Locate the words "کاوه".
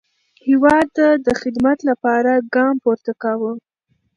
3.23-3.51